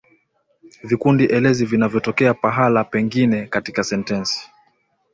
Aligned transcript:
Vikundi 0.83 1.25
elezi 1.25 1.65
vinavyotokea 1.65 2.33
pahala 2.33 2.83
pengine 2.83 3.45
katika 3.47 3.83
sentensi 3.83 4.51